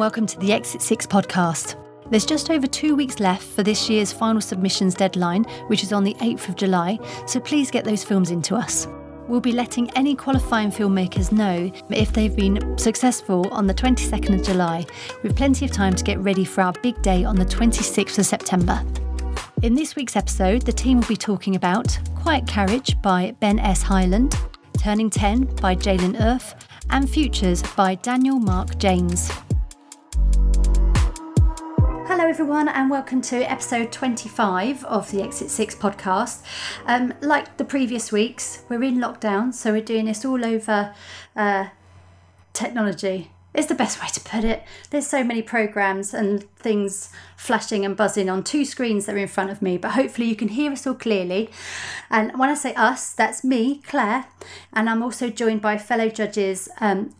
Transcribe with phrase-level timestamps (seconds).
[0.00, 1.76] welcome to the Exit 6 podcast.
[2.08, 6.04] There's just over two weeks left for this year's final submissions deadline, which is on
[6.04, 8.88] the 8th of July, so please get those films into us.
[9.28, 14.42] We'll be letting any qualifying filmmakers know if they've been successful on the 22nd of
[14.42, 14.86] July,
[15.22, 18.24] with plenty of time to get ready for our big day on the 26th of
[18.24, 18.82] September.
[19.60, 23.82] In this week's episode, the team will be talking about Quiet Carriage by Ben S.
[23.82, 24.34] Highland,
[24.78, 26.54] Turning 10 by Jalen Earth,
[26.88, 29.30] and Futures by Daniel Mark James.
[32.30, 36.44] Everyone, and welcome to episode 25 of the Exit 6 podcast.
[36.86, 40.94] Um, like the previous weeks, we're in lockdown, so we're doing this all over
[41.34, 41.70] uh,
[42.52, 44.62] technology is the best way to put it.
[44.90, 49.26] There's so many programs and things flashing and buzzing on two screens that are in
[49.26, 51.50] front of me, but hopefully you can hear us all clearly.
[52.10, 54.26] And when I say us, that's me, Claire,
[54.72, 57.12] and I'm also joined by fellow judges um,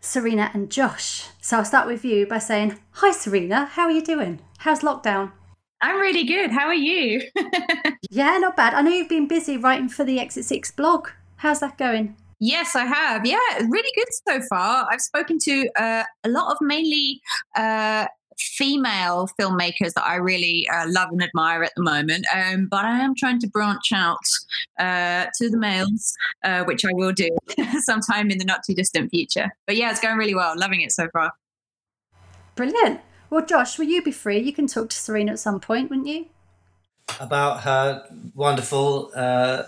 [0.00, 1.26] Serena and Josh.
[1.40, 4.40] So I'll start with you by saying, Hi, Serena, how are you doing?
[4.58, 5.32] How's lockdown?
[5.80, 6.50] I'm really good.
[6.50, 7.22] How are you?
[8.10, 8.74] yeah, not bad.
[8.74, 11.08] I know you've been busy writing for the Exit 6 blog.
[11.36, 12.16] How's that going?
[12.40, 13.26] Yes, I have.
[13.26, 13.38] Yeah,
[13.68, 14.86] really good so far.
[14.90, 17.20] I've spoken to uh, a lot of mainly
[17.56, 18.06] uh,
[18.40, 22.26] female filmmakers that I really uh, love and admire at the moment.
[22.34, 24.18] Um, but I am trying to branch out
[24.78, 26.14] uh, to the males,
[26.44, 27.28] uh, which I will do
[27.80, 29.50] sometime in the not too distant future.
[29.66, 30.54] But yeah, it's going really well.
[30.56, 31.32] Loving it so far.
[32.54, 33.00] Brilliant.
[33.30, 34.40] Well, Josh, will you be free?
[34.40, 36.26] You can talk to Serena at some point, wouldn't you?
[37.20, 39.64] About her wonderful uh,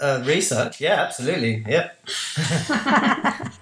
[0.00, 1.98] uh, research, yeah, absolutely, yep.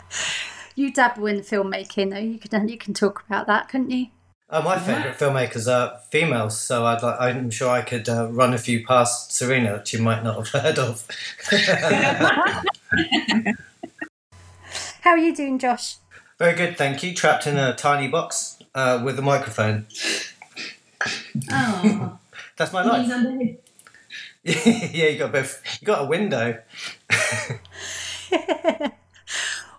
[0.76, 2.18] you dabble in filmmaking, though.
[2.18, 4.08] You can you can talk about that, couldn't you?
[4.48, 8.55] Uh, my favourite filmmakers are females, so I'd like, I'm sure I could uh, run
[8.55, 11.05] a few past Serena that you might not have heard of.
[15.00, 15.97] How are you doing, Josh?
[16.38, 17.12] Very good, thank you.
[17.12, 19.87] Trapped in a tiny box uh, with a microphone.
[21.50, 22.19] Oh,
[22.56, 23.09] that's my life.
[24.44, 25.60] yeah, you got both.
[25.81, 26.62] You got a window.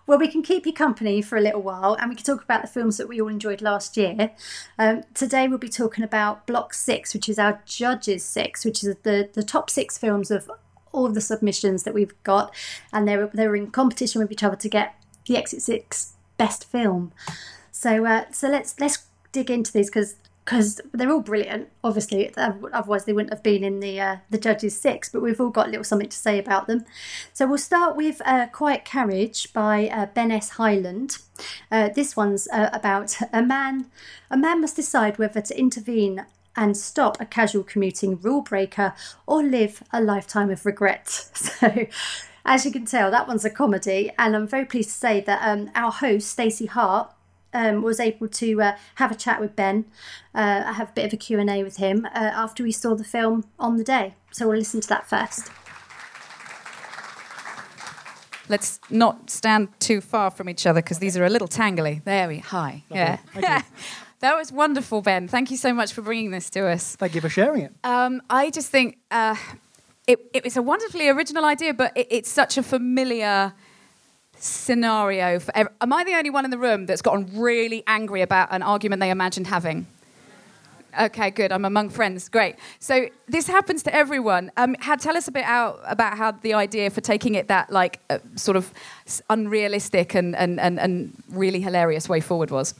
[0.08, 2.62] Well, we can keep you company for a little while, and we can talk about
[2.62, 4.30] the films that we all enjoyed last year.
[4.78, 8.96] Um, today, we'll be talking about Block Six, which is our Judges Six, which is
[9.02, 10.50] the the top six films of
[10.92, 12.54] all of the submissions that we've got,
[12.90, 14.94] and they're they're in competition with each other to get
[15.26, 17.12] the Exit Six best film.
[17.70, 20.14] So, uh, so let's let's dig into these because
[20.48, 21.68] because they're all brilliant.
[21.84, 25.10] Obviously, otherwise they wouldn't have been in the uh, the judges six.
[25.10, 26.86] But we've all got a little something to say about them.
[27.34, 30.50] So we'll start with uh, "Quiet Carriage" by uh, Ben S.
[30.50, 31.18] Highland.
[31.70, 33.90] Uh, this one's uh, about a man.
[34.30, 36.24] A man must decide whether to intervene
[36.56, 38.94] and stop a casual commuting rule breaker
[39.26, 41.30] or live a lifetime of regret.
[41.34, 41.86] So.
[42.50, 45.40] As you can tell, that one's a comedy, and I'm very pleased to say that
[45.46, 47.12] um, our host, Stacey Hart,
[47.58, 49.84] um, was able to uh, have a chat with Ben,
[50.34, 53.44] uh, have a bit of a Q&A with him uh, after we saw the film
[53.58, 54.14] on the day.
[54.30, 55.50] So we'll listen to that first.
[58.48, 62.02] Let's not stand too far from each other because these are a little tangly.
[62.04, 62.84] There we hi.
[62.88, 63.18] Yeah.
[64.20, 65.28] that was wonderful, Ben.
[65.28, 66.96] Thank you so much for bringing this to us.
[66.96, 67.74] Thank you for sharing it.
[67.84, 69.36] Um, I just think uh,
[70.06, 73.52] it, it, was a wonderfully original idea, but it, it's such a familiar
[74.40, 78.22] scenario for ev- am i the only one in the room that's gotten really angry
[78.22, 79.86] about an argument they imagined having?
[80.98, 82.56] Okay good i'm among friends great.
[82.80, 84.50] So this happens to everyone.
[84.56, 87.70] Um, had, tell us a bit out about how the idea for taking it that
[87.70, 88.72] like uh, sort of
[89.28, 92.74] unrealistic and, and, and, and really hilarious way forward was?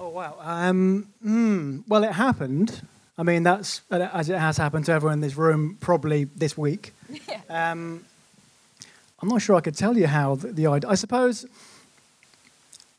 [0.00, 2.82] Oh wow um, mm, well it happened.
[3.18, 6.92] I mean that's as it has happened to everyone in this room probably this week.
[7.28, 7.72] Yeah.
[7.72, 8.04] um,
[9.20, 10.90] I'm not sure I could tell you how the, the idea.
[10.90, 11.46] I suppose.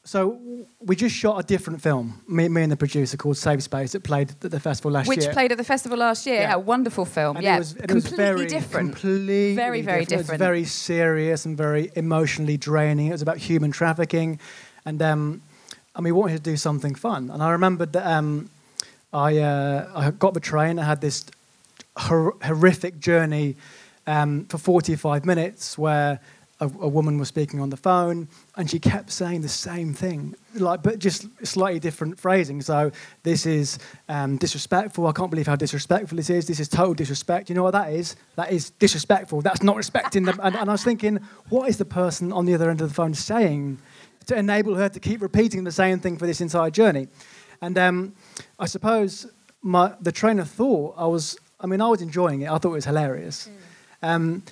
[0.05, 0.39] So
[0.79, 4.03] we just shot a different film, me, me, and the producer called Safe Space that
[4.03, 5.27] played at the festival last Which year.
[5.27, 6.41] Which played at the festival last year.
[6.41, 6.55] Yeah.
[6.55, 7.35] A wonderful film.
[7.35, 8.89] And yeah, it was, it completely very, different.
[8.93, 10.09] Completely very, very different.
[10.23, 10.29] different.
[10.29, 13.07] It was very serious and very emotionally draining.
[13.07, 14.39] It was about human trafficking,
[14.83, 15.43] and um,
[15.95, 17.29] and we wanted to do something fun.
[17.29, 18.49] And I remembered that um,
[19.13, 20.79] I uh, I got the train.
[20.79, 21.25] I had this
[21.97, 23.57] hor- horrific journey
[24.07, 26.19] um, for 45 minutes where
[26.59, 30.35] a, a, woman was speaking on the phone and she kept saying the same thing,
[30.55, 32.61] like, but just slightly different phrasing.
[32.61, 32.91] So
[33.23, 33.79] this is
[34.09, 35.07] um, disrespectful.
[35.07, 36.47] I can't believe how disrespectful this is.
[36.47, 37.49] This is total disrespect.
[37.49, 38.15] You know what that is?
[38.35, 39.41] That is disrespectful.
[39.41, 40.39] That's not respecting them.
[40.43, 41.17] And, and I was thinking,
[41.49, 43.79] what is the person on the other end of the phone saying
[44.25, 47.07] to enable her to keep repeating the same thing for this entire journey?
[47.61, 48.15] And um,
[48.57, 49.27] I suppose
[49.61, 52.49] my, the train of thought, I was, I mean, I was enjoying it.
[52.49, 53.47] I thought it was hilarious.
[53.47, 53.68] Mm.
[54.01, 54.43] Um,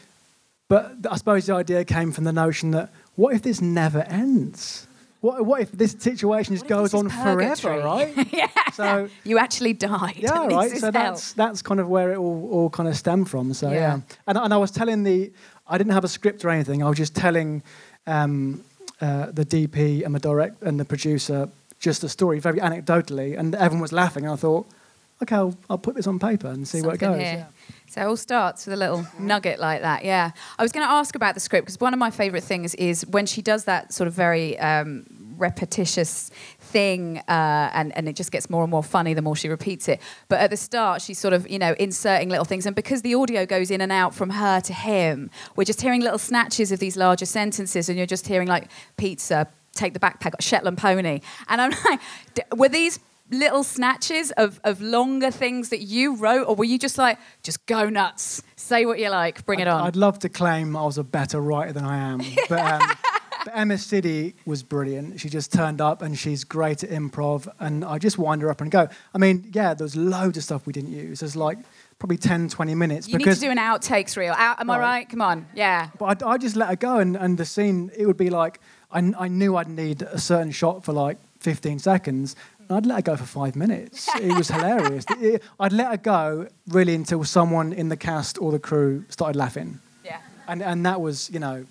[0.67, 4.88] but I suppose the idea came from the notion that what if this never ends?
[5.21, 8.13] what, what if this situation just goes on forever, right?
[8.33, 8.49] yeah.
[8.73, 10.15] So You actually died.
[10.17, 10.71] yeah, right.
[10.77, 10.91] So hell.
[10.91, 13.53] that's that's kind of where it all, all kind of stemmed from.
[13.53, 13.75] So Yeah.
[13.75, 15.31] yeah, And, and I was telling the,
[15.67, 16.83] I didn't have a script or anything.
[16.83, 17.63] I was just telling
[18.05, 18.63] um,
[19.01, 23.53] uh, the DP and the direct and the producer just the story very anecdotally, and
[23.53, 24.23] everyone was laughing.
[24.23, 24.65] And I thought,
[25.21, 27.19] okay, I'll, I'll put this on paper and see where it goes.
[27.19, 27.45] Yeah.
[27.89, 30.03] So it all starts with a little nugget like that.
[30.03, 30.31] Yeah.
[30.59, 33.05] I was going to ask about the script because one of my favourite things is
[33.07, 35.05] when she does that sort of very um,
[35.37, 36.29] repetitious
[36.59, 39.87] thing uh, and, and it just gets more and more funny the more she repeats
[39.87, 40.01] it.
[40.27, 42.65] But at the start, she's sort of, you know, inserting little things.
[42.65, 46.01] And because the audio goes in and out from her to him, we're just hearing
[46.01, 50.33] little snatches of these larger sentences and you're just hearing like pizza, take the backpack,
[50.41, 51.21] Shetland pony.
[51.47, 52.01] And I'm like,
[52.33, 52.99] d- were these
[53.29, 57.65] little snatches of, of longer things that you wrote, or were you just like, just
[57.65, 59.81] go nuts, say what you like, bring it I'd, on?
[59.88, 62.81] I'd love to claim I was a better writer than I am, but, um,
[63.45, 65.19] but Emma Sidi was brilliant.
[65.19, 68.62] She just turned up and she's great at improv, and I just wind her up
[68.62, 68.88] and go.
[69.13, 71.19] I mean, yeah, there's loads of stuff we didn't use.
[71.19, 71.57] There's like
[72.00, 74.33] probably 10, 20 minutes you need because to do an outtakes reel.
[74.38, 74.83] Out, am I Right.
[74.83, 75.09] right?
[75.09, 75.89] Come on, yeah.
[75.97, 78.59] But I, I just let her go, and, and the scene, it would be like,
[78.91, 82.35] I, I knew I'd need a certain shot for like 15 seconds,
[82.69, 84.09] I'd let her go for five minutes.
[84.19, 85.05] It was hilarious.
[85.21, 89.38] It- I'd let her go really until someone in the cast or the crew started
[89.38, 89.79] laughing.
[90.03, 90.19] Yeah.
[90.49, 91.65] And, and that was, you know,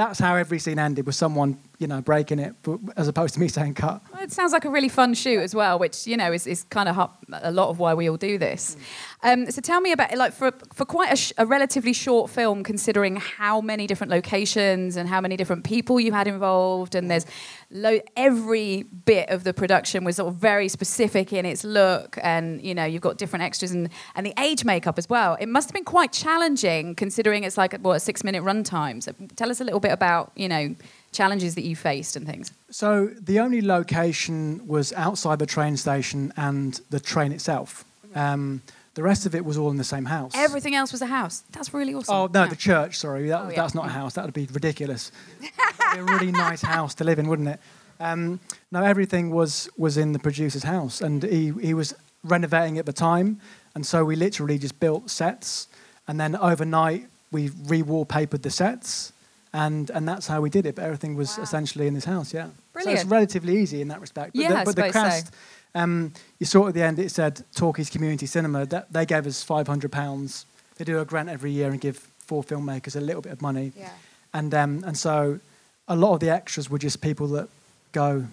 [0.00, 3.40] that's how every scene ended, with someone, you know, breaking it, but, as opposed to
[3.40, 4.02] me saying cut.
[4.12, 6.64] Well, it sounds like a really fun shoot as well, which you know is, is
[6.64, 8.76] kind of a lot of why we all do this.
[9.22, 12.30] Um, so tell me about it, like for for quite a, sh- a relatively short
[12.30, 17.08] film, considering how many different locations and how many different people you had involved, and
[17.08, 17.26] there's
[17.70, 22.60] lo- every bit of the production was sort of very specific in its look, and
[22.60, 25.36] you know you've got different extras and and the age makeup as well.
[25.40, 29.00] It must have been quite challenging considering it's like what a six minute runtime.
[29.00, 30.74] So tell us a little bit about you know
[31.12, 32.52] challenges that you faced and things.
[32.70, 37.84] So the only location was outside the train station and the train itself.
[38.14, 38.62] Um,
[38.94, 40.32] the rest of it was all in the same house.
[40.34, 41.42] Everything else was a house.
[41.52, 42.14] That's really awesome.
[42.14, 42.48] Oh no, Yeah.
[42.48, 42.98] the church.
[42.98, 43.56] Sorry, that, Oh, yeah.
[43.56, 44.14] that's not a house.
[44.14, 45.12] That would be ridiculous.
[45.40, 47.60] Be a really nice house to live in, wouldn't it?
[48.00, 48.40] Um,
[48.70, 51.94] no, everything was was in the producer's house, and he he was
[52.24, 53.40] renovating at the time,
[53.74, 55.66] and so we literally just built sets,
[56.06, 59.12] and then overnight we re-wallpapered the sets,
[59.52, 60.74] and and that's how we did it.
[60.74, 61.44] But everything was Wow.
[61.44, 62.32] essentially in this house.
[62.34, 62.98] Yeah, Brilliant.
[62.98, 64.32] so it's relatively easy in that respect.
[64.34, 65.00] But Yeah, the, but the suppose so.
[65.02, 65.34] cast.
[65.74, 68.66] Um, you saw at the end it said Talkies Community Cinema.
[68.66, 70.46] That they gave us five hundred pounds.
[70.76, 73.72] They do a grant every year and give four filmmakers a little bit of money.
[73.76, 73.90] Yeah.
[74.32, 75.40] And um, and so
[75.86, 77.48] a lot of the extras were just people that
[77.92, 78.26] go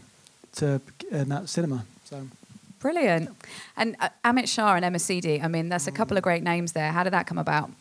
[0.58, 0.76] to
[1.12, 1.86] uh, that cinema.
[2.06, 2.28] So
[2.80, 3.30] Brilliant.
[3.76, 6.74] And uh, Amit Shah and Emma Sidi, I mean, that's a couple of great names
[6.74, 6.92] there.
[6.92, 7.72] How did that come about?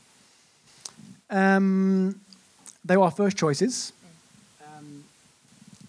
[1.30, 2.20] um,
[2.84, 3.92] they were our first choices.
[4.76, 5.04] Um,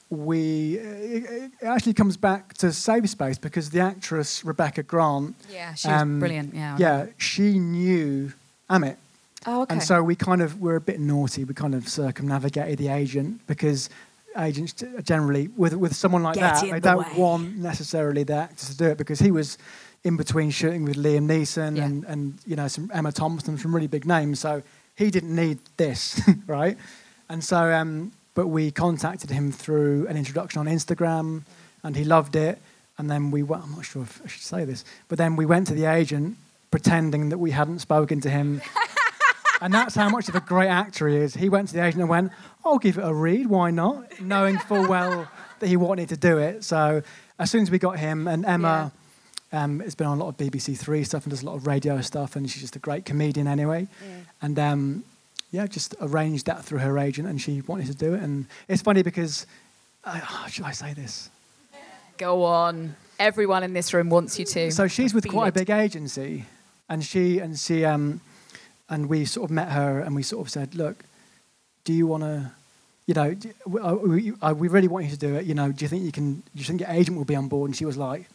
[0.09, 5.74] we it, it actually comes back to Safe Space because the actress Rebecca Grant, Yeah,
[5.74, 6.53] she was Um, brilliant.
[6.53, 6.77] Yeah.
[6.80, 8.31] yeah, she knew
[8.69, 8.97] Amit.
[9.47, 9.74] Oh, okay.
[9.75, 11.44] And so we kind of were a bit naughty.
[11.44, 13.89] We kind of circumnavigated the agent because
[14.38, 17.18] agents generally, with with someone like Get that, they the don't way.
[17.21, 19.57] want necessarily the actors to do it because he was
[20.03, 21.86] in between shooting with Liam Neeson Yeah.
[21.86, 24.39] and and you know some Emma Thompson, some really big names.
[24.39, 24.62] So
[24.96, 26.78] he didn't need this, right?
[27.30, 31.44] And so, um, but we contacted him through an introduction on Instagram,
[31.84, 32.60] and he loved it.
[32.98, 33.64] And then we went.
[33.64, 36.38] I'm not sure if I should say this, but then we went to the agent
[36.72, 38.62] pretending that we hadn't spoken to him.
[39.62, 41.34] And that's how much of a great actor he is.
[41.34, 42.32] He went to the agent and went,
[42.64, 44.20] I'll give it a read, why not?
[44.22, 45.28] Knowing full well
[45.60, 46.64] that he wanted to do it.
[46.64, 47.02] So
[47.40, 48.92] as soon as we got him, and Emma
[49.55, 51.65] um, has been on a lot of BBC Three stuff and does a lot of
[51.65, 53.88] radio stuff, and she's just a great comedian anyway.
[54.41, 55.03] And um,
[55.51, 58.21] yeah, just arranged that through her agent, and she wanted to do it.
[58.21, 59.47] And it's funny because,
[60.03, 61.29] uh, should I say this?
[62.17, 62.95] Go on.
[63.19, 64.71] Everyone in this room wants you to.
[64.71, 65.50] So she's with quite it.
[65.50, 66.45] a big agency,
[66.89, 68.19] and she and she um,
[68.89, 71.03] and we sort of met her, and we sort of said, look,
[71.85, 72.51] do you want to,
[73.05, 73.35] you know,
[73.65, 75.45] we, we really want you to do it.
[75.45, 76.35] You know, do you think you can?
[76.35, 77.69] Do you think your agent will be on board?
[77.69, 78.27] And she was like,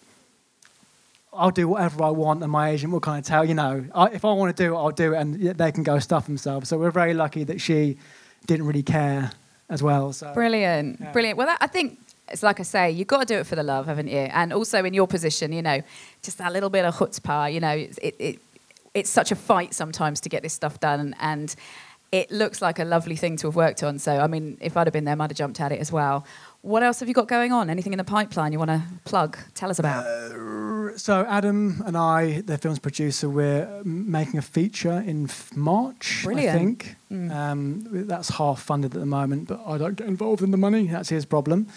[1.32, 4.06] I'll do whatever I want, and my agent will kind of tell you know, I,
[4.06, 6.68] if I want to do it, I'll do it, and they can go stuff themselves.
[6.68, 7.99] So we're very lucky that she
[8.46, 9.30] didn't really care
[9.68, 10.12] as well.
[10.12, 11.12] So Brilliant, Yeah.
[11.12, 11.38] brilliant.
[11.38, 13.62] Well, that, I think it's like I say, you've got to do it for the
[13.62, 14.18] love, haven't you?
[14.18, 15.82] And also in your position, you know,
[16.22, 17.52] just that little bit of chutzpah.
[17.52, 18.38] You know, it, it, it
[18.94, 21.54] it's such a fight sometimes to get this stuff done, and
[22.10, 24.00] it looks like a lovely thing to have worked on.
[24.00, 26.25] So, I mean, if I'd have been there, I'd have jumped at it as well.
[26.62, 27.71] What else have you got going on?
[27.71, 29.38] Anything in the pipeline you want to plug?
[29.55, 30.05] Tell us about.
[30.99, 36.21] So Adam and I, the film's producer, we're making a feature in f- March.
[36.25, 36.55] Brilliant.
[36.55, 40.50] I think um, that's half funded at the moment, but I don't get involved in
[40.50, 40.87] the money.
[40.87, 41.69] That's his problem.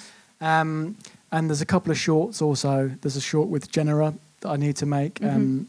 [0.42, 0.98] Um,
[1.32, 2.92] and there's a couple of shorts also.
[3.02, 5.16] There's a short with Genera that I need to make.
[5.16, 5.36] Mm-hmm.
[5.36, 5.68] Um,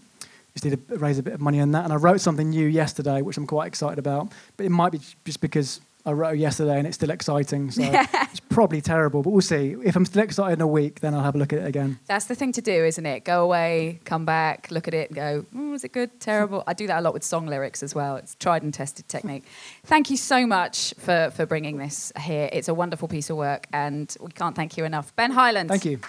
[0.55, 1.85] just need to raise a bit of money on that.
[1.85, 4.33] And I wrote something new yesterday, which I'm quite excited about.
[4.57, 7.71] But it might be just because I wrote yesterday and it's still exciting.
[7.71, 9.75] So it's probably terrible, but we'll see.
[9.83, 11.99] If I'm still excited in a week, then I'll have a look at it again.
[12.07, 13.25] That's the thing to do, isn't it?
[13.25, 16.21] Go away, come back, look at it, and go, mm, is it good?
[16.21, 16.63] Terrible?
[16.67, 18.17] I do that a lot with song lyrics as well.
[18.17, 19.45] It's tried and tested technique.
[19.85, 22.51] Thank you so much for, for bringing this here.
[22.53, 25.17] It's a wonderful piece of work, and we can't thank you enough.
[25.17, 25.71] Ben Highland.
[25.71, 26.01] Thank you.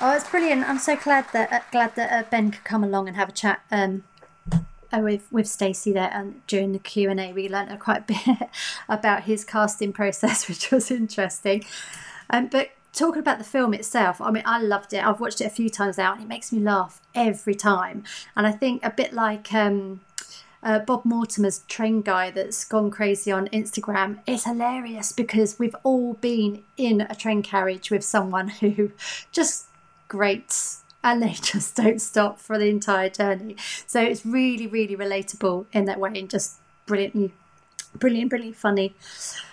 [0.00, 0.68] Oh, it's brilliant!
[0.68, 3.32] I'm so glad that uh, glad that uh, Ben could come along and have a
[3.32, 4.04] chat um,
[5.00, 6.10] with with Stacey there.
[6.12, 8.02] And during the Q and A, we learnt uh, quite a
[8.38, 8.48] bit
[8.88, 11.64] about his casting process, which was interesting.
[12.30, 15.04] Um, but talking about the film itself, I mean, I loved it.
[15.04, 18.04] I've watched it a few times now, and it makes me laugh every time.
[18.36, 19.52] And I think a bit like.
[19.52, 20.00] Um,
[20.64, 26.14] uh, Bob Mortimer's train guy that's gone crazy on Instagram It's hilarious because we've all
[26.14, 28.92] been in a train carriage with someone who
[29.30, 29.66] just
[30.08, 33.54] grates and they just don't stop for the entire journey.
[33.86, 36.56] So it's really, really relatable in that way and just
[36.86, 37.32] brilliantly,
[37.94, 38.94] brilliant, brilliantly funny.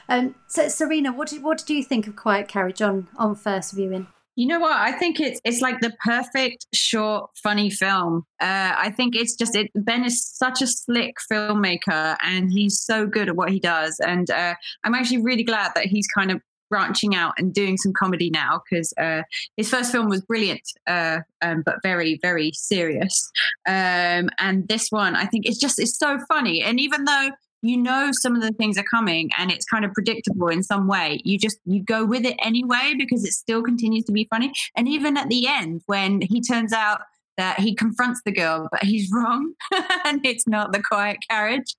[0.10, 3.74] Um, so Serena, what did what did you think of Quiet Carriage on on first
[3.74, 4.08] viewing?
[4.38, 4.72] You know what?
[4.72, 8.25] I think it's it's like the perfect short, funny film.
[8.41, 9.70] Uh, I think it's just it.
[9.75, 14.00] Ben is such a slick filmmaker, and he's so good at what he does.
[14.00, 16.41] And uh, I'm actually really glad that he's kind of
[16.72, 19.22] branching out and doing some comedy now because uh,
[19.58, 23.30] his first film was brilliant, uh, um, but very very serious.
[23.68, 26.63] Um, and this one, I think, it's just it's so funny.
[26.63, 27.30] And even though
[27.62, 30.88] you know some of the things are coming and it's kind of predictable in some
[30.88, 34.51] way you just you go with it anyway because it still continues to be funny
[34.75, 37.01] and even at the end when he turns out
[37.41, 39.51] that he confronts the girl but he's wrong
[40.05, 41.75] and it's not the quiet carriage.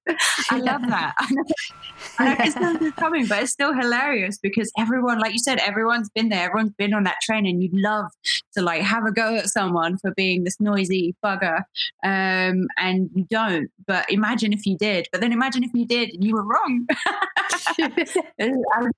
[0.50, 1.14] I love that.
[1.18, 1.44] I know,
[2.18, 6.10] I know it's not coming but it's still hilarious because everyone like you said everyone's
[6.10, 6.46] been there.
[6.46, 8.06] Everyone's been on that train and you'd love
[8.56, 11.58] to like have a go at someone for being this noisy bugger
[12.02, 13.70] um, and you don't.
[13.86, 15.06] But imagine if you did.
[15.12, 16.86] But then imagine if you did and you were wrong.
[17.78, 18.90] I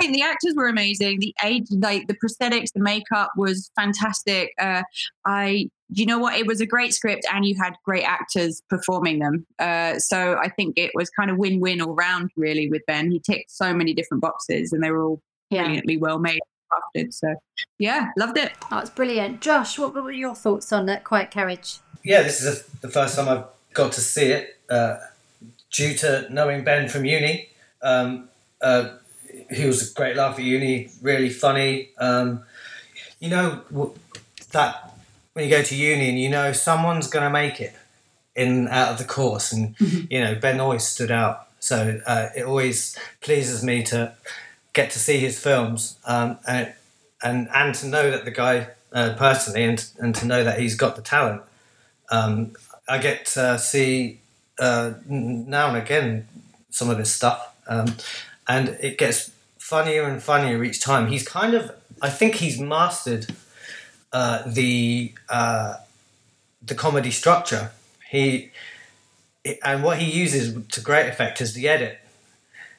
[0.00, 1.20] think the actors were amazing.
[1.20, 4.52] The age, like the prosthetics, the makeup was fantastic.
[4.58, 4.82] Uh,
[5.24, 9.20] I, you know what, it was a great script, and you had great actors performing
[9.20, 9.46] them.
[9.58, 12.68] Uh, so I think it was kind of win-win all round, really.
[12.68, 15.62] With Ben, he ticked so many different boxes, and they were all Yeah.
[15.62, 16.40] brilliantly well made,
[16.72, 17.12] crafted.
[17.14, 17.34] So
[17.78, 18.52] yeah, loved it.
[18.72, 19.40] Oh, it's brilliant.
[19.40, 21.78] Josh, what were your thoughts on that Quiet Carriage?
[22.02, 24.96] Yeah, this is the- the first time I've got to see it uh,
[25.70, 27.50] due to knowing Ben from uni.
[27.82, 28.28] Um,
[28.60, 28.96] uh,
[29.50, 31.90] he was a great laugh at uni, really funny.
[31.98, 32.42] Um,
[33.18, 33.62] you know
[34.52, 34.94] that
[35.32, 37.74] when you go to uni and you know someone's going to make it
[38.34, 39.74] in out of the course, and
[40.10, 41.48] you know Ben always stood out.
[41.58, 44.14] So uh, it always pleases me to
[44.72, 46.72] get to see his films um, and
[47.22, 50.74] and and to know that the guy uh, personally and and to know that he's
[50.74, 51.42] got the talent.
[52.10, 52.52] Um,
[52.88, 54.20] I get to see
[54.58, 56.28] uh, now and again
[56.70, 57.96] some of his stuff, um,
[58.46, 59.30] and it gets
[59.66, 61.08] funnier and funnier each time.
[61.08, 63.26] He's kind of, I think he's mastered
[64.12, 65.74] uh, the uh,
[66.62, 67.72] the comedy structure.
[68.08, 68.52] He
[69.64, 71.98] and what he uses to great effect is the edit.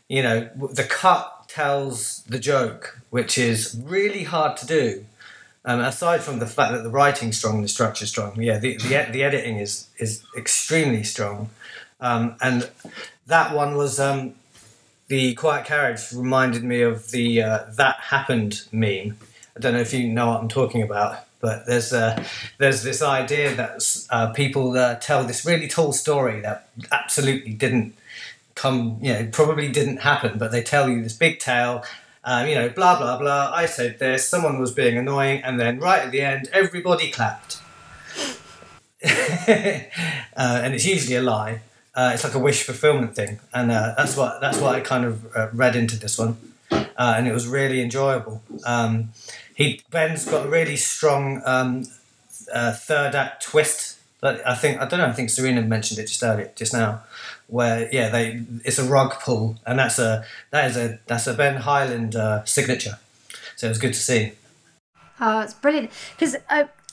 [0.08, 5.06] You know, the cut tells the joke, which is really hard to do.
[5.66, 8.42] Um, aside from the fact that the writing's strong, the structure's strong.
[8.42, 11.50] Yeah, the the, the editing is is extremely strong,
[12.00, 12.70] um, and
[13.26, 14.36] that one was um,
[15.08, 19.18] the Quiet Carriage reminded me of the uh, "That Happened" meme.
[19.56, 22.24] I don't know if you know what I'm talking about, but there's uh,
[22.58, 27.96] there's this idea that uh, people uh, tell this really tall story that absolutely didn't
[28.56, 31.84] come, you know, probably didn't happen, but they tell you this big tale.
[32.24, 33.52] Um, you know, blah blah blah.
[33.54, 34.28] I said this.
[34.28, 37.62] Someone was being annoying, and then right at the end, everybody clapped.
[39.08, 39.82] uh,
[40.36, 41.62] and it's usually a lie.
[41.98, 45.04] Uh, it's like a wish fulfillment thing, and uh, that's what that's what I kind
[45.04, 46.38] of uh, read into this one,
[46.72, 46.86] uh,
[47.18, 48.44] and it was really enjoyable.
[48.68, 49.10] Um,
[49.56, 51.86] he Ben's got a really strong um,
[52.54, 53.98] uh, third act twist.
[54.22, 55.08] That I think I don't know.
[55.08, 57.02] I think Serena mentioned it just earlier, just now,
[57.48, 61.34] where yeah, they it's a rug pull, and that's a that is a that's a
[61.34, 63.00] Ben Highland uh, signature.
[63.56, 64.34] So it was good to see.
[65.20, 66.36] Oh, it's brilliant because,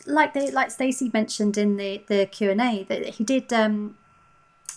[0.06, 3.98] like they like Stacey mentioned in the the Q and A, that he did um,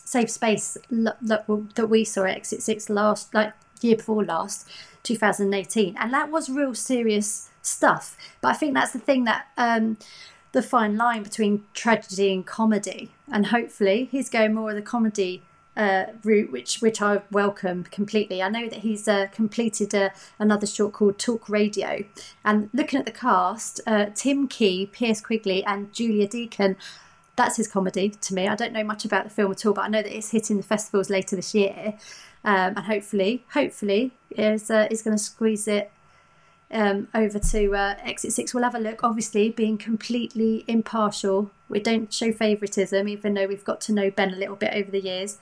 [0.07, 4.65] Safe Space that we saw at Exit Six last, like year before last,
[5.03, 8.17] 2018, and that was real serious stuff.
[8.39, 9.97] But I think that's the thing that um,
[10.53, 15.43] the fine line between tragedy and comedy, and hopefully he's going more of the comedy
[15.75, 18.41] uh, route, which which I welcome completely.
[18.41, 22.05] I know that he's uh, completed uh, another short called Talk Radio,
[22.45, 26.77] and looking at the cast, uh, Tim Key, Pearce Quigley, and Julia Deakin.
[27.37, 28.47] That's his comedy to me.
[28.47, 30.57] I don't know much about the film at all, but I know that it's hitting
[30.57, 31.93] the festivals later this year,
[32.43, 35.91] um, and hopefully, hopefully, is uh, is going to squeeze it
[36.71, 38.55] um, over to uh, Exit Six.
[38.55, 39.03] We'll have a look.
[39.03, 44.33] Obviously, being completely impartial, we don't show favouritism, even though we've got to know Ben
[44.33, 45.37] a little bit over the years.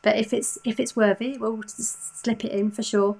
[0.00, 3.16] But if it's if it's worthy, we'll slip it in for sure.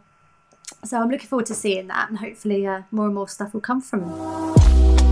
[0.82, 3.60] So I'm looking forward to seeing that, and hopefully, uh, more and more stuff will
[3.60, 5.03] come from.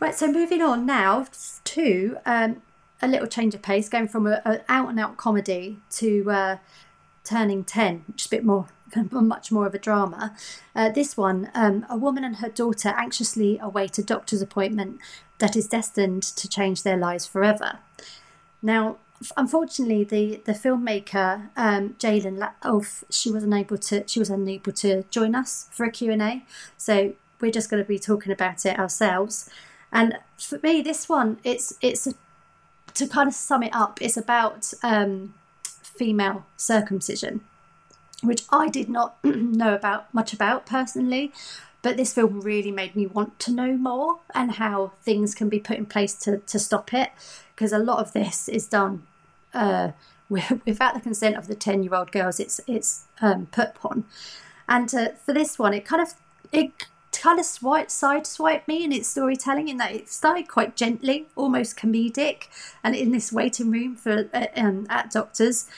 [0.00, 1.26] Right, so moving on now
[1.64, 2.62] to um,
[3.02, 6.56] a little change of pace, going from an out and out comedy to uh,
[7.22, 8.68] turning 10, which is a bit more,
[9.12, 10.34] much more of a drama.
[10.74, 15.00] Uh, this one, um, a woman and her daughter anxiously await a doctor's appointment
[15.36, 17.80] that is destined to change their lives forever.
[18.62, 18.96] Now,
[19.36, 25.02] unfortunately, the the filmmaker um, Jaylen Olf, she was unable to she was unable to
[25.10, 26.42] join us for a Q and A,
[26.78, 29.50] so we're just going to be talking about it ourselves.
[29.92, 32.08] And for me, this one, it's it's
[32.94, 37.40] to kind of sum it up, it's about um, female circumcision,
[38.22, 41.32] which I did not know about much about personally.
[41.82, 45.58] But this film really made me want to know more and how things can be
[45.58, 47.08] put in place to, to stop it.
[47.54, 49.06] Because a lot of this is done
[49.54, 49.92] uh,
[50.28, 54.04] without the consent of the 10 year old girls it's, it's um, put upon.
[54.68, 56.14] And uh, for this one, it kind of
[56.52, 56.86] it
[57.20, 61.76] kind of swipe sideswipe me in its storytelling in that it started quite gently, almost
[61.76, 62.48] comedic,
[62.82, 65.68] and in this waiting room for uh, um, at doctors,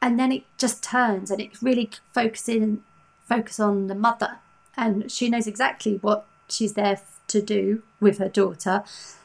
[0.00, 2.78] and then it just turns and it really focuses
[3.26, 4.38] focus on the mother,
[4.76, 8.82] and she knows exactly what she's there to do with her daughter,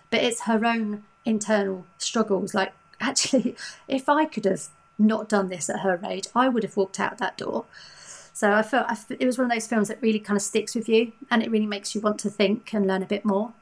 [0.09, 2.53] but it's her own internal struggles.
[2.53, 3.55] Like actually,
[3.87, 4.67] if I could have
[4.99, 7.65] not done this at her age, I would have walked out that door.
[8.33, 10.89] So I felt it was one of those films that really kind of sticks with
[10.89, 13.53] you and it really makes you want to think and learn a bit more.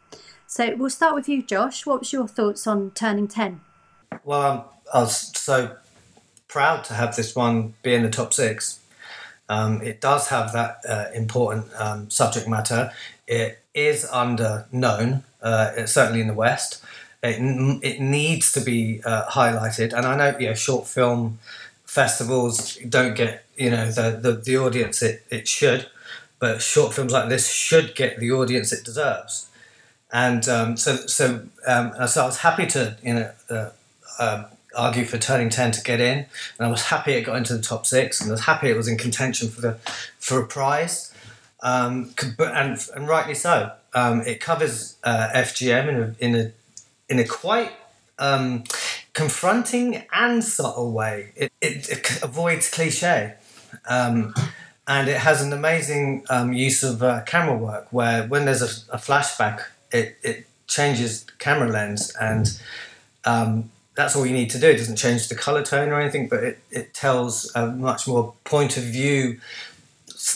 [0.48, 1.86] So we'll start with you, Josh.
[1.86, 3.62] What was your thoughts on Turning 10?
[4.24, 5.76] Well, um, I was so
[6.48, 8.80] proud to have this one be in the top six.
[9.50, 12.92] Um, it does have that uh, important um, subject matter.
[13.28, 16.84] It is under known, uh, certainly in the West.
[17.24, 17.38] It,
[17.84, 19.94] it needs to be uh, highlighted.
[19.94, 21.40] And I know, you know, short film
[21.86, 25.88] festivals don't get you know the the, the audience it, it should,
[26.40, 29.48] but short films like this should get the audience it deserves.
[30.12, 33.70] And um, so so um, so I was happy to you know uh,
[34.18, 34.44] uh,
[34.76, 36.26] argue for Turning Ten to get in,
[36.58, 38.76] and I was happy it got into the top six, and I was happy it
[38.76, 39.74] was in contention for the
[40.20, 41.14] for a prize.
[41.64, 43.74] Um, and and rightly so.
[43.94, 46.52] Um, it covers uh, FGM in a in a
[47.10, 47.72] in a quite
[48.18, 48.64] um,
[49.14, 51.32] confronting and subtle way.
[51.36, 53.36] It, it, it avoids cliche.
[53.88, 54.34] Um,
[54.88, 58.96] and it has an amazing um, use of uh, camera work where when there's a,
[58.96, 62.60] a, flashback, it, it changes camera lens and
[63.26, 64.70] um, that's all you need to do.
[64.70, 68.34] It doesn't change the color tone or anything, but it, it tells a much more
[68.44, 69.40] point of view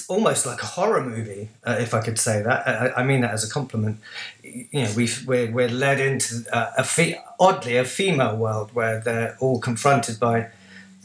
[0.07, 2.67] almost like a horror movie, uh, if I could say that.
[2.67, 3.99] I, I, mean that as a compliment.
[4.43, 8.99] You know, we we're, we're led into uh, a fe- oddly a female world where
[8.99, 10.47] they're all confronted by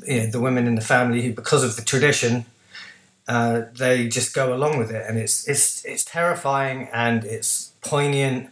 [0.07, 2.45] you know, the women in the family who, because of the tradition,
[3.29, 8.51] uh, they just go along with it, and it's it's it's terrifying and it's poignant,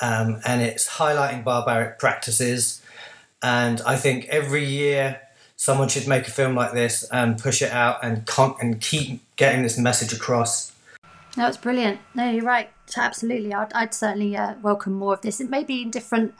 [0.00, 2.82] um, and it's highlighting barbaric practices.
[3.42, 5.20] And I think every year
[5.56, 9.22] someone should make a film like this and push it out and con- and keep
[9.36, 10.72] getting this message across.
[11.36, 12.00] That was brilliant.
[12.14, 12.70] No, you're right.
[12.96, 15.40] Absolutely, I'd, I'd certainly uh, welcome more of this.
[15.40, 16.34] It may be in different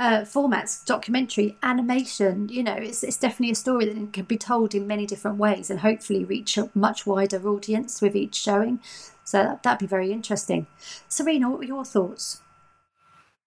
[0.00, 2.48] uh, formats, documentary, animation.
[2.48, 5.70] You know, it's it's definitely a story that can be told in many different ways
[5.70, 8.80] and hopefully reach a much wider audience with each showing.
[9.24, 10.66] So that, that'd be very interesting.
[11.06, 12.40] Serena, what were your thoughts?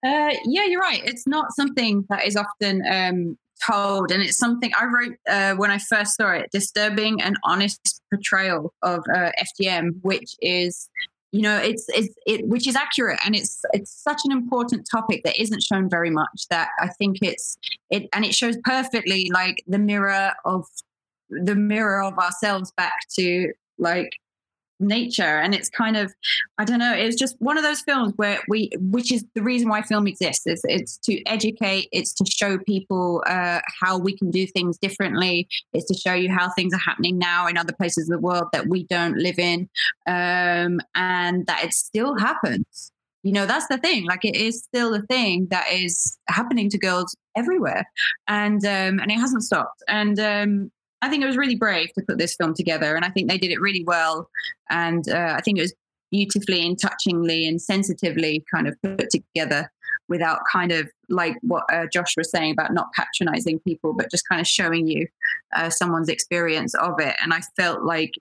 [0.06, 1.02] Uh, yeah, you're right.
[1.04, 3.36] It's not something that is often um,
[3.68, 4.12] told.
[4.12, 8.72] And it's something I wrote uh, when I first saw it disturbing and honest portrayal
[8.82, 10.88] of uh, FGM, which is.
[11.34, 15.22] You know, it's it's it, which is accurate, and it's it's such an important topic
[15.24, 16.46] that isn't shown very much.
[16.48, 17.58] That I think it's
[17.90, 20.64] it, and it shows perfectly like the mirror of
[21.30, 24.12] the mirror of ourselves back to like
[24.80, 25.22] nature.
[25.22, 26.12] And it's kind of
[26.58, 29.68] i don't know it's just one of those films where we which is the reason
[29.68, 34.30] why film exists is it's to educate it's to show people uh, how we can
[34.30, 35.48] do things differently.
[35.72, 38.48] It's to show you how things are happening now in other places of the world
[38.52, 39.68] that we don't live in
[40.06, 42.90] um, and that it still happens.
[43.22, 46.78] You know that's the thing like it is still a thing that is happening to
[46.78, 47.88] girls everywhere.
[48.28, 49.82] And um and it hasn't stopped.
[49.88, 50.70] And um
[51.04, 53.38] I think it was really brave to put this film together, and I think they
[53.38, 54.30] did it really well.
[54.70, 55.74] And uh, I think it was
[56.10, 59.70] beautifully and touchingly and sensitively kind of put together
[60.08, 64.28] without kind of like what uh, Josh was saying about not patronizing people, but just
[64.28, 65.06] kind of showing you
[65.54, 67.16] uh, someone's experience of it.
[67.22, 68.12] And I felt like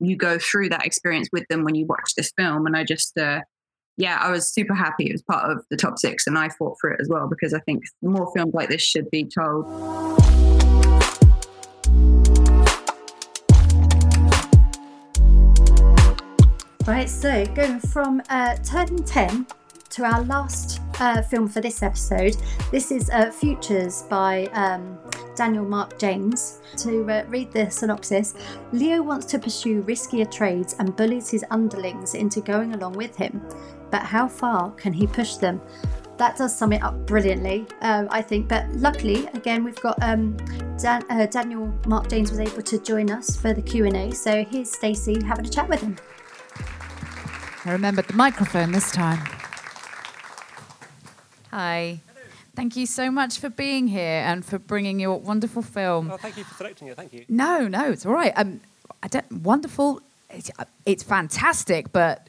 [0.00, 2.66] you go through that experience with them when you watch this film.
[2.66, 3.40] And I just, uh,
[3.96, 6.76] yeah, I was super happy it was part of the top six, and I fought
[6.80, 10.17] for it as well because I think more films like this should be told.
[16.88, 19.46] Right, so going from uh, turning 10
[19.90, 22.34] to our last uh, film for this episode.
[22.70, 24.98] This is uh, Futures by um,
[25.36, 26.62] Daniel Mark James.
[26.78, 28.32] To uh, read the synopsis,
[28.72, 33.42] Leo wants to pursue riskier trades and bullies his underlings into going along with him.
[33.90, 35.60] But how far can he push them?
[36.16, 38.48] That does sum it up brilliantly, um, I think.
[38.48, 40.38] But luckily, again, we've got um,
[40.78, 44.14] Dan- uh, Daniel Mark James was able to join us for the Q and A.
[44.14, 45.98] So here's Stacey having a chat with him.
[47.68, 49.18] I remembered the microphone this time.
[51.50, 52.00] Hi.
[52.56, 56.10] Thank you so much for being here and for bringing your wonderful film.
[56.10, 56.96] Oh, thank you for selecting it.
[56.96, 57.26] Thank you.
[57.28, 58.32] No, no, it's all right.
[58.36, 58.62] Um,
[59.02, 60.00] I don't, wonderful.
[60.30, 62.28] It's, uh, it's fantastic, but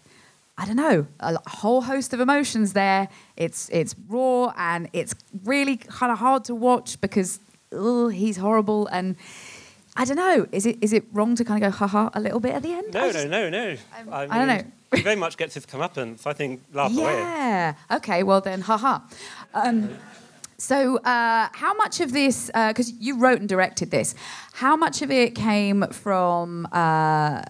[0.57, 1.07] I don't know.
[1.21, 3.07] A whole host of emotions there.
[3.37, 7.39] It's it's raw and it's really kind of hard to watch because
[7.71, 9.15] ugh, he's horrible and
[9.95, 10.47] I don't know.
[10.51, 12.73] Is it is it wrong to kind of go haha a little bit at the
[12.73, 12.93] end?
[12.93, 13.77] No, I no, just- no, no.
[14.11, 14.63] I, I don't know.
[14.95, 16.25] He very much gets his comeuppance.
[16.25, 17.13] I think laugh away.
[17.13, 17.73] Yeah.
[17.91, 18.23] Okay.
[18.23, 18.99] Well then, haha.
[19.53, 19.97] Um,
[20.57, 22.47] so, uh, how much of this?
[22.47, 24.13] Because you wrote and directed this.
[24.51, 26.67] How much of it came from?
[26.73, 27.41] Uh,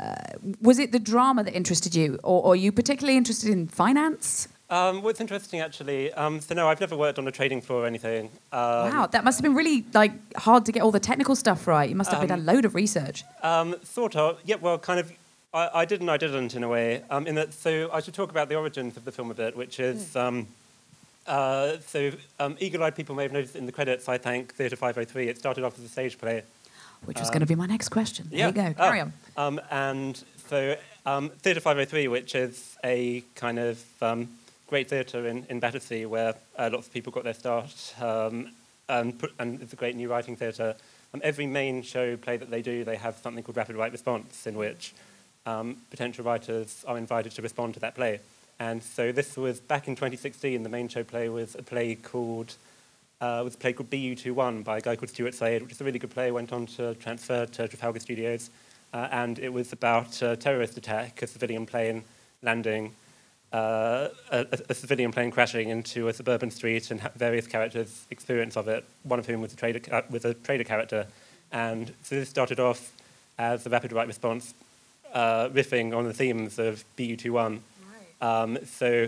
[0.61, 4.47] was it the drama that interested you, or, or are you particularly interested in finance?
[4.69, 7.87] Um, what's interesting, actually, um, so no, I've never worked on a trading floor or
[7.87, 8.25] anything.
[8.51, 11.65] Um, wow, that must have been really like hard to get all the technical stuff
[11.65, 11.89] right.
[11.89, 13.23] You must have been Um, a load of research.
[13.41, 14.37] Um, sort of.
[14.45, 15.11] Yeah, well, kind of.
[15.53, 17.03] I, I did and I didn't in a way.
[17.09, 19.55] Um, in that, so I should talk about the origins of the film a bit,
[19.55, 20.15] which is.
[20.15, 20.47] Um,
[21.27, 24.09] uh, so, um, eagle-eyed people may have noticed in the credits.
[24.09, 25.27] I thank Theatre 503.
[25.27, 26.43] It started off as a stage play.
[27.05, 28.27] Which was going to be my next question.
[28.31, 28.65] There you go.
[28.67, 29.13] Oh, Carry on.
[29.37, 34.27] Um, and so, um, Theatre 503, which is a kind of um,
[34.67, 38.51] great theatre in, in Battersea where uh, lots of people got their start, um,
[38.89, 40.75] and, put, and it's a great new writing theatre.
[41.13, 44.45] Um, every main show play that they do, they have something called Rapid Write Response,
[44.45, 44.93] in which
[45.45, 48.19] um, potential writers are invited to respond to that play.
[48.59, 50.63] And so this was back in 2016.
[50.63, 52.55] The main show play was a play called
[53.21, 55.83] uh, was a play called BU21 by a guy called Stuart Slade, which is a
[55.83, 56.31] really good play.
[56.31, 58.49] Went on to transfer to Trafalgar Studios,
[58.93, 62.03] uh, and it was about a terrorist attack, a civilian plane
[62.41, 62.93] landing,
[63.51, 68.69] uh, a, a- civilian plane crashing into a suburban street, and various characters' experience of
[68.69, 68.85] it.
[69.03, 71.05] One of whom was a trader, ca- was a trader character,
[71.51, 72.93] and so this started off
[73.37, 74.53] as a rapid write response,
[75.13, 77.59] uh, riffing on the themes of BU21.
[78.21, 79.07] Um, so,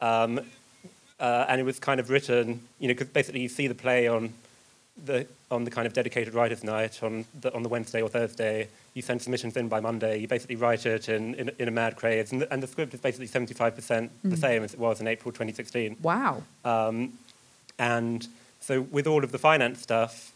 [0.00, 0.40] um,
[1.18, 4.08] uh, and it was kind of written, you know, because basically you see the play
[4.08, 4.32] on
[5.04, 8.68] the on the kind of dedicated writers' night on the on the Wednesday or Thursday.
[8.94, 10.18] You send submissions in by Monday.
[10.18, 12.94] You basically write it in in, in a mad craze, and the, and the script
[12.94, 15.96] is basically seventy five percent the same as it was in April 2016.
[16.02, 16.42] Wow.
[16.64, 17.18] Um,
[17.78, 18.26] and
[18.60, 20.32] so with all of the finance stuff,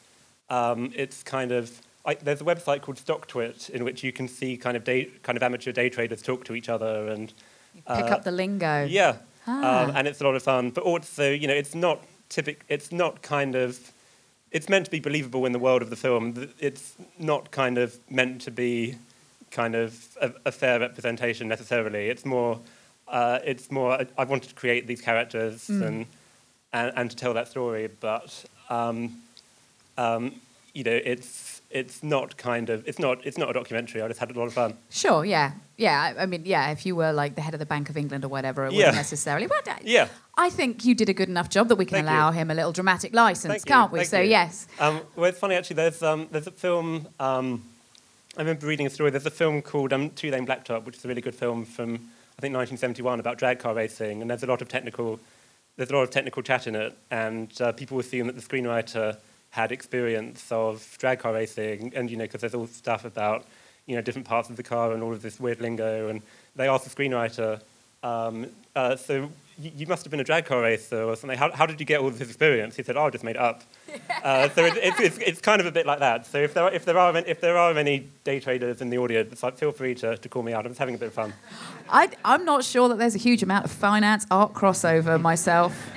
[0.48, 4.56] um, it's kind of I, there's a website called StockTwit in which you can see
[4.56, 7.32] kind of day, kind of amateur day traders talk to each other and
[7.74, 8.84] Pick uh, up the lingo.
[8.84, 9.84] yeah, Ah.
[9.84, 10.70] um, and it's a lot of fun.
[10.70, 12.62] But also, you know, it's not typical.
[12.68, 13.78] It's not kind of.
[14.52, 16.48] It's meant to be believable in the world of the film.
[16.60, 18.94] It's not kind of meant to be
[19.50, 22.08] kind of a, a fair representation necessarily.
[22.08, 22.60] It's more.
[23.08, 23.92] Uh, it's more.
[23.92, 26.06] I, I wanted to create these characters and,
[26.72, 29.20] and and to tell that story, but um,
[29.98, 30.40] um,
[30.74, 34.00] you know, it's it's not kind of it's not it's not a documentary.
[34.02, 34.76] I just had a lot of fun.
[34.90, 35.52] Sure, yeah.
[35.76, 37.96] Yeah, I, I mean, yeah, if you were like the head of the Bank of
[37.96, 38.78] England or whatever, it Yeah.
[38.78, 39.48] wouldn't necessarily.
[39.48, 40.08] But uh, Yeah.
[40.36, 42.12] I think you did a good enough job that we can Thank you.
[42.14, 43.98] allow him a little dramatic license, Thank you, can't we?
[44.00, 44.30] thank so, you.
[44.30, 44.68] yes.
[44.78, 45.76] Um, well, it's funny actually.
[45.76, 47.08] There's um, there's a film.
[47.18, 47.64] Um,
[48.36, 49.10] I remember reading a story.
[49.10, 51.94] There's a film called um, Two Lane Blacktop, which is a really good film from
[52.36, 55.18] I think 1971 about drag car racing, and there's a lot of technical
[55.76, 59.16] there's a lot of technical chat in it, and uh, people assume that the screenwriter
[59.54, 63.44] had experience of drag car racing, and you know because there's all stuff about
[63.86, 66.22] you know different parts of the car and all of this weird lingo, and
[66.56, 67.60] they asked the screenwriter.
[68.02, 71.38] Um, uh, so you, you must have been a drag car racer or something.
[71.38, 72.74] How, how did you get all this experience?
[72.74, 73.62] He said, oh, I just made it up.
[74.24, 76.26] Uh, so it, it's, it's, it's kind of a bit like that.
[76.26, 78.96] So if there are, if there are, if there are any day traders in the
[78.96, 80.64] audience, like, feel free to, to call me out.
[80.64, 81.34] I'm just having a bit of fun.
[81.90, 85.90] I, I'm not sure that there's a huge amount of finance art crossover myself.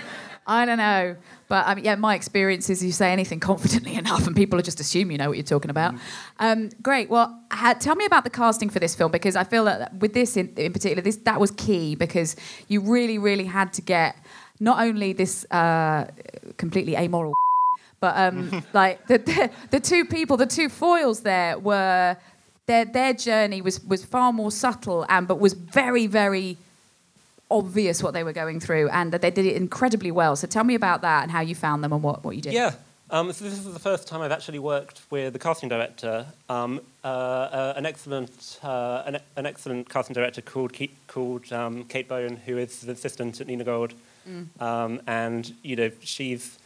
[0.45, 1.15] I don't know.
[1.49, 4.79] But I mean, yeah, my experience is you say anything confidently enough, and people just
[4.79, 5.95] assume you know what you're talking about.
[6.39, 7.09] Um, great.
[7.09, 10.13] Well, ha- tell me about the casting for this film because I feel that with
[10.13, 12.35] this in, in particular, this that was key because
[12.67, 14.17] you really, really had to get
[14.59, 16.07] not only this uh,
[16.57, 17.33] completely amoral,
[18.01, 22.17] but um, like the, the the two people, the two foils there were
[22.65, 26.57] their their journey was was far more subtle and but was very, very
[27.49, 30.35] obvious what they were going through and that they did it incredibly well.
[30.35, 32.53] So tell me about that and how you found them and what, what you did.
[32.53, 32.73] Yeah.
[33.09, 36.81] Um, so this is the first time I've actually worked with the casting director, um,
[37.05, 42.09] uh, uh, an excellent uh, an, an, excellent casting director called Kate, called um, Kate
[42.09, 43.93] Bone, who is the assistant at Nina Gold,
[44.29, 45.01] mm.
[45.07, 46.59] and you know she's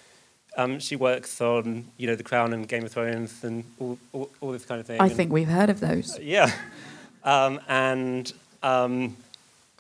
[0.58, 4.32] um, she works on you know The Crown and Game of Thrones and all, all,
[4.42, 5.00] all this kind of thing.
[5.00, 6.18] I and, think we've heard of those.
[6.20, 6.52] yeah,
[7.24, 8.34] um, and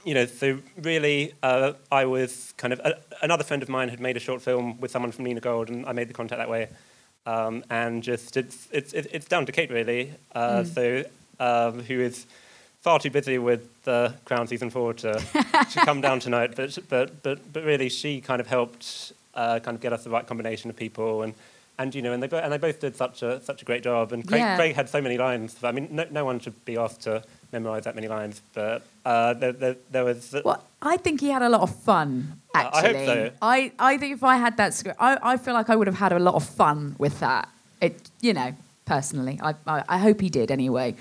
[0.03, 3.99] you know, so really, uh, I was kind of uh, another friend of mine had
[3.99, 6.49] made a short film with someone from Nina Gold, and I made the contact that
[6.49, 6.69] way.
[7.25, 10.13] Um, and just it's it's it's down to Kate really.
[10.33, 10.65] Uh, mm.
[10.65, 11.03] So
[11.39, 12.25] um, who is
[12.81, 17.21] far too busy with the Crown season four to, to come down tonight, but but
[17.21, 20.69] but but really, she kind of helped uh, kind of get us the right combination
[20.69, 21.33] of people and.
[21.77, 23.81] And you know, and they, bo- and they both did such a such a great
[23.81, 24.11] job.
[24.11, 24.55] And Craig, yeah.
[24.55, 25.55] Craig had so many lines.
[25.63, 29.33] I mean, no, no one should be asked to memorize that many lines, but uh,
[29.33, 30.35] there, there, there, was.
[30.43, 32.41] Well, I think he had a lot of fun.
[32.53, 33.31] Actually, I hope so.
[33.41, 35.97] I, I think if I had that script, I, I feel like I would have
[35.97, 37.49] had a lot of fun with that.
[37.81, 38.53] It, you know,
[38.85, 40.95] personally, I, I, I hope he did anyway.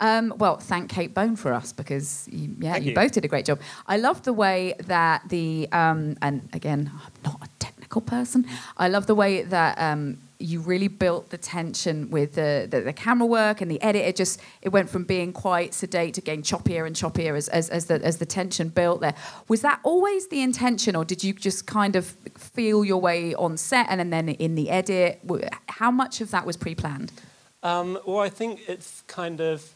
[0.00, 3.28] Um, well, thank Kate Bone for us because you, yeah, you, you, both did a
[3.28, 3.60] great job.
[3.86, 8.46] I love the way that the um, and again, I'm not a technical person.
[8.76, 12.92] I love the way that um, you really built the tension with the, the, the,
[12.92, 14.02] camera work and the edit.
[14.02, 17.68] It just it went from being quite sedate to getting choppier and choppier as, as,
[17.70, 19.14] as, the, as the tension built there.
[19.48, 23.56] Was that always the intention, or did you just kind of feel your way on
[23.56, 25.20] set and then in the edit?
[25.66, 27.12] How much of that was pre-planned?
[27.64, 29.72] Um, well, I think it's kind of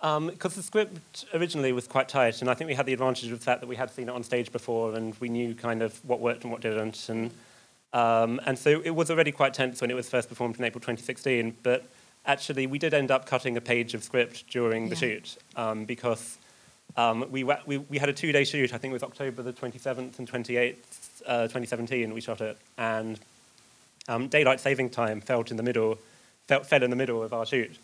[0.00, 3.32] because um, the script originally was quite tight, and I think we had the advantage
[3.32, 5.80] of the fact that we had seen it on stage before, and we knew kind
[5.80, 7.30] of what worked and what didn't, and
[7.94, 10.80] um, and so it was already quite tense when it was first performed in April
[10.80, 11.86] 2016, but
[12.26, 16.38] actually we did end up cutting a page of script during the shoot um, because
[16.96, 20.18] um, we, we, we had a two-day shoot, I think it was October the 27th
[20.18, 20.74] and 28th,
[21.26, 23.20] uh, 2017, we shot it, and
[24.08, 25.96] um, daylight saving time fell in the middle,
[26.48, 27.78] fell, fell in the middle of our shoot.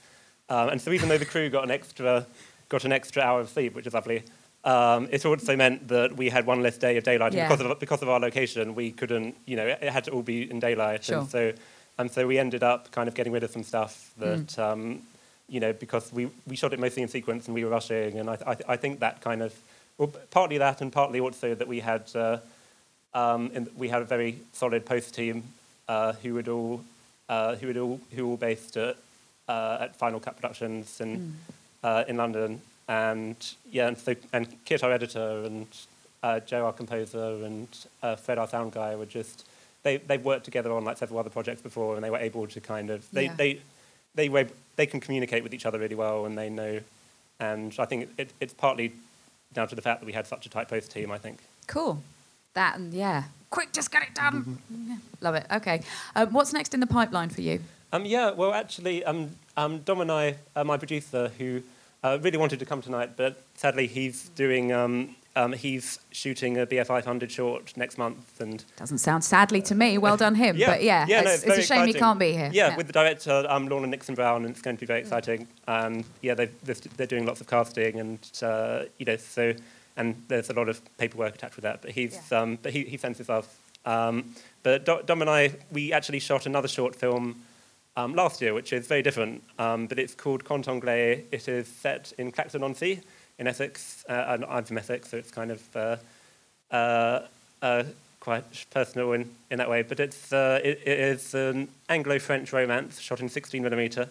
[0.49, 2.27] Um, and so even though the crew got an extra,
[2.69, 4.25] got an extra hour of sleep, which is lovely,
[4.65, 7.33] um, it also meant that we had one less day of daylight.
[7.33, 7.49] Yeah.
[7.49, 10.51] Because, of, because of our location, we couldn't, you know, it, had to all be
[10.51, 11.05] in daylight.
[11.05, 11.19] Sure.
[11.19, 11.53] And so,
[11.99, 14.59] and so we ended up kind of getting rid of some stuff that, mm.
[14.59, 15.03] um,
[15.49, 18.19] you know, because we, we shot it mostly in sequence and we were rushing.
[18.19, 19.55] And I, I, I think that kind of,
[19.97, 22.39] well, partly that and partly also that we had, uh,
[23.15, 25.43] um, we had a very solid post team
[25.89, 26.85] uh, who would all,
[27.31, 28.97] uh, who would all, who all based at,
[29.49, 31.35] uh, at Final Cut Productions and
[31.83, 32.09] mm.
[32.09, 33.37] in London and
[33.71, 35.67] yeah, and, so, and Kit, our editor, and
[36.25, 37.69] uh, Joe, our composer, and
[38.03, 39.47] uh, Fred, our sound guy, were just
[39.85, 42.61] they they've worked together on like several other projects before, and they were able to
[42.61, 43.35] kind of they yeah.
[43.37, 43.61] they
[44.17, 46.81] they were they can communicate with each other really well, and they know,
[47.39, 48.93] and I think it, it's partly
[49.53, 51.13] down to the fact that we had such a tight post team.
[51.13, 51.39] I think.
[51.69, 52.03] Cool.
[52.55, 54.59] That and yeah, quick, just get it done.
[54.73, 54.95] Mm-hmm.
[55.21, 55.47] Love it.
[55.53, 55.83] Okay,
[56.17, 57.61] um, what's next in the pipeline for you?
[57.93, 61.63] Um, yeah, well, actually, um, um, Dom and I, uh, my producer, who
[62.03, 64.73] uh, really wanted to come tonight, but sadly he's doing.
[64.73, 69.77] Um, um, he's shooting a BF 500 short next month, and doesn't sound sadly to
[69.77, 69.97] me.
[69.97, 71.95] Well done him, yeah, but yeah, yeah it's, no, it's, it's a shame exciting.
[71.95, 72.51] he can't be here.
[72.53, 72.77] Yeah, yeah.
[72.77, 75.47] with the director um, Lorna Nickson Brown, and it's going to be very exciting.
[75.69, 76.47] And yeah, they
[76.97, 79.55] they're doing lots of casting, and uh, you know, so
[79.97, 81.81] and there's a lot of paperwork attached with that.
[81.81, 83.49] But he's um, but he he sends his love.
[83.87, 87.43] Um, but Dom and I, we actually shot another short film
[87.97, 91.25] um, last year, which is very different, um, but it's called Conte Anglais.
[91.31, 93.01] It is set in Clacton-on-Sea
[93.39, 95.97] in Essex, uh, and I'm from Essex, so it's kind of uh,
[96.71, 97.21] uh,
[97.63, 97.85] uh
[98.21, 99.83] quite personal in, in that way.
[99.83, 104.09] But it's, uh, it, it is an Anglo-French romance shot in 16 millimeter,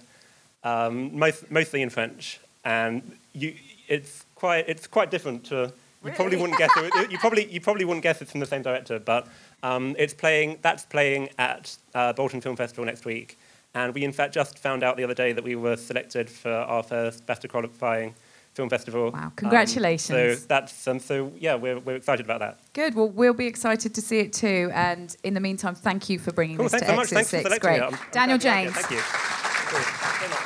[0.63, 3.53] um, most, mostly in French, and you,
[3.87, 5.71] it's quite it's quite different to.
[6.05, 7.11] You probably wouldn't guess it.
[7.11, 9.27] You probably you probably wouldn't guess it's from the same director, but
[9.63, 10.59] um, it's playing.
[10.61, 13.37] That's playing at uh, Bolton Film Festival next week,
[13.75, 16.51] and we, in fact, just found out the other day that we were selected for
[16.51, 18.15] our first BAFTA qualifying
[18.55, 19.11] Film Festival.
[19.11, 20.39] Wow, Um, congratulations.
[20.39, 22.59] so that's um, so yeah, we're, we're excited about that.
[22.73, 22.95] Good.
[22.95, 24.71] Well, we'll be excited to see it too.
[24.73, 27.03] And in the meantime, thank you for bringing Cool, this thanks to so much.
[27.13, 27.43] Exit Thanks Six.
[27.43, 27.77] for selecting Great.
[27.77, 27.83] it.
[27.83, 28.73] I'm- I'm Daniel glad James.
[28.73, 28.97] Thank you.
[28.97, 29.79] Cool.
[29.79, 30.39] Thanks very much.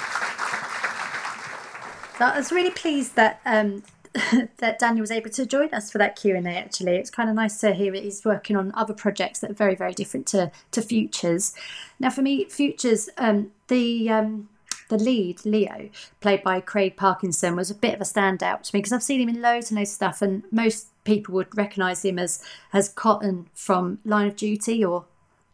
[2.17, 3.83] So I was really pleased that um,
[4.58, 6.52] that Daniel was able to join us for that Q and A.
[6.52, 9.56] Actually, it's kind of nice to hear that he's working on other projects that are
[9.56, 11.56] very, very different to to Futures.
[11.99, 14.49] Now, for me, Futures, um, the um,
[14.89, 15.89] the lead Leo,
[16.21, 19.21] played by Craig Parkinson, was a bit of a standout to me because I've seen
[19.21, 22.89] him in loads and loads of stuff, and most people would recognise him as as
[22.89, 25.06] Cottan from Line of Duty or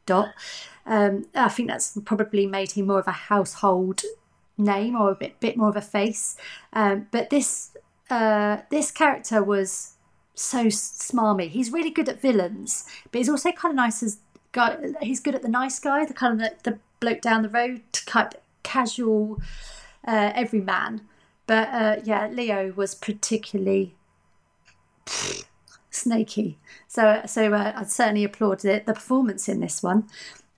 [0.06, 0.34] Dot.
[0.86, 4.02] Um, I think that's probably made him more of a household
[4.58, 6.36] name or a bit bit more of a face.
[6.74, 7.72] Um, but this
[8.10, 9.94] uh, this character was
[10.36, 11.50] so smarmy.
[11.50, 14.20] He's really good at villains, but he's also kind of nice as
[14.52, 14.78] guy.
[15.02, 17.82] He's good at the nice guy, the kind of the, the bloke down the road,
[18.06, 19.40] kind casual
[20.08, 21.02] uh, everyman.
[21.48, 23.96] But uh, yeah, Leo was particularly
[25.90, 26.58] snaky.
[26.88, 30.08] So so uh, I'd certainly applaud the, the performance in this one.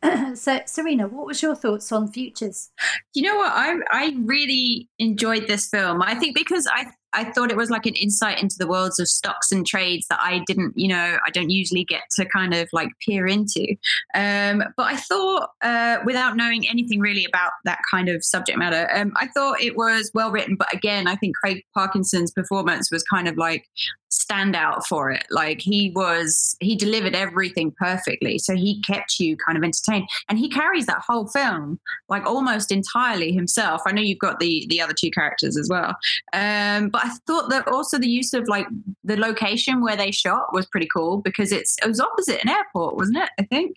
[0.35, 2.71] so Serena, what was your thoughts on Futures?
[3.13, 3.51] You know what?
[3.53, 6.01] I I really enjoyed this film.
[6.01, 9.07] I think because I I thought it was like an insight into the worlds of
[9.07, 12.69] stocks and trades that I didn't, you know, I don't usually get to kind of
[12.71, 13.75] like peer into.
[14.13, 18.89] Um, but I thought, uh, without knowing anything really about that kind of subject matter,
[18.95, 20.55] um, I thought it was well written.
[20.55, 23.65] But again, I think Craig Parkinson's performance was kind of like
[24.11, 25.25] standout for it.
[25.29, 28.37] Like he was, he delivered everything perfectly.
[28.37, 32.71] So he kept you kind of entertained, and he carries that whole film like almost
[32.71, 33.81] entirely himself.
[33.85, 35.95] I know you've got the the other two characters as well,
[36.33, 38.67] um, but I thought that also the use of like
[39.03, 42.95] the location where they shot was pretty cool because it's it was opposite an airport,
[42.95, 43.29] wasn't it?
[43.39, 43.75] I think,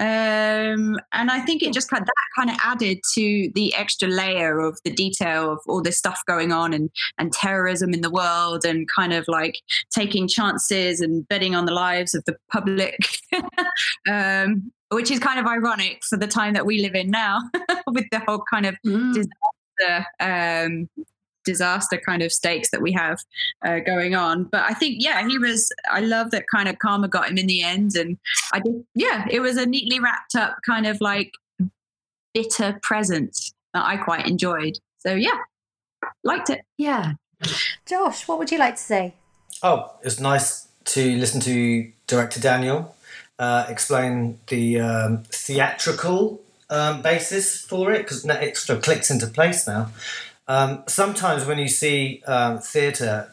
[0.00, 4.60] um, and I think it just kind that kind of added to the extra layer
[4.60, 8.64] of the detail of all this stuff going on and and terrorism in the world
[8.64, 9.56] and kind of like
[9.90, 12.98] taking chances and betting on the lives of the public.
[14.10, 17.40] um, which is kind of ironic for the time that we live in now,
[17.88, 20.88] with the whole kind of disaster, um,
[21.44, 23.18] disaster kind of stakes that we have
[23.64, 24.44] uh, going on.
[24.44, 25.72] But I think, yeah, he was.
[25.90, 28.18] I love that kind of karma got him in the end, and
[28.52, 31.32] I just, yeah, it was a neatly wrapped up kind of like
[32.34, 34.78] bitter present that I quite enjoyed.
[34.98, 35.38] So yeah,
[36.22, 36.62] liked it.
[36.76, 37.14] Yeah.
[37.86, 39.14] Josh, what would you like to say?
[39.62, 42.94] Oh, it's nice to listen to director Daniel
[43.42, 49.66] uh, explain the um, theatrical um, basis for it because that extra clicks into place
[49.66, 49.90] now.
[50.46, 53.32] Um, sometimes when you see um, theatre,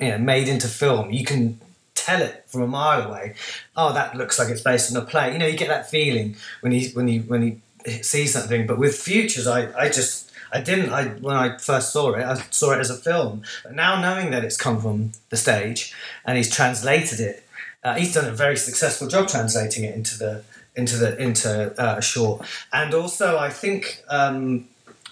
[0.00, 1.58] you know, made into film, you can
[1.94, 3.34] tell it from a mile away.
[3.76, 5.32] Oh, that looks like it's based on a play.
[5.32, 8.66] You know, you get that feeling when you when you when you see something.
[8.66, 10.90] But with Futures, I I just I didn't.
[10.90, 13.42] I when I first saw it, I saw it as a film.
[13.62, 17.44] But now knowing that it's come from the stage and he's translated it,
[17.82, 21.96] uh, he's done a very successful job translating it into the into the into uh,
[21.98, 22.46] a short.
[22.72, 24.68] And also, I think um,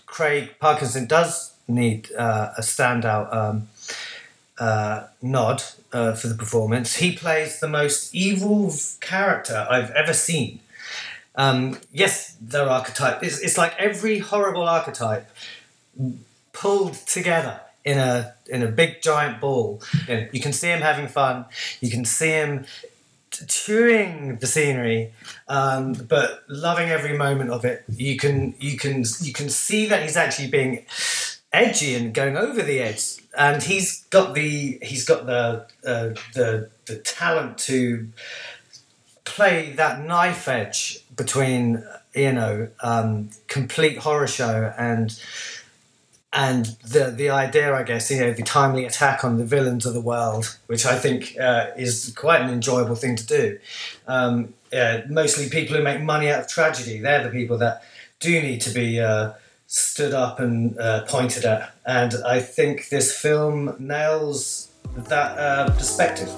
[0.06, 3.68] Craig Parkinson does need uh, a standout um,
[4.58, 6.96] uh, nod uh, for the performance.
[6.96, 10.60] He plays the most evil character I've ever seen.
[11.36, 13.22] Um, yes, they're archetype.
[13.22, 15.28] It's, it's like every horrible archetype
[16.52, 19.82] pulled together in a in a big giant ball.
[20.08, 21.46] You, know, you can see him having fun.
[21.80, 22.66] You can see him
[23.46, 25.12] chewing the scenery,
[25.48, 27.84] um, but loving every moment of it.
[27.88, 30.84] You can you can you can see that he's actually being
[31.52, 33.16] edgy and going over the edge.
[33.36, 38.08] And he's got the he's got the uh, the the talent to
[39.30, 45.18] play that knife edge between you know um, complete horror show and
[46.32, 49.94] and the the idea, I guess, you know, the timely attack on the villains of
[49.94, 53.58] the world, which I think uh, is quite an enjoyable thing to do.
[54.06, 57.82] Um, yeah, mostly people who make money out of tragedy, they're the people that
[58.20, 59.32] do need to be uh,
[59.66, 61.74] stood up and uh, pointed at.
[61.84, 66.30] And I think this film nails that uh, perspective.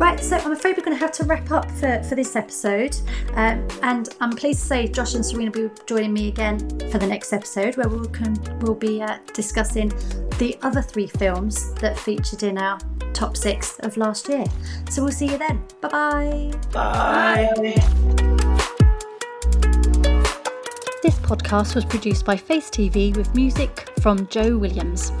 [0.00, 2.96] Right, so I'm afraid we're going to have to wrap up for, for this episode.
[3.34, 6.58] Um, and I'm pleased to say Josh and Serena will be joining me again
[6.90, 9.90] for the next episode where we'll, can, we'll be uh, discussing
[10.38, 12.78] the other three films that featured in our
[13.12, 14.46] top six of last year.
[14.88, 15.62] So we'll see you then.
[15.82, 16.52] Bye-bye.
[16.72, 17.52] Bye.
[21.02, 25.12] This podcast was produced by Face TV with music from Joe Williams.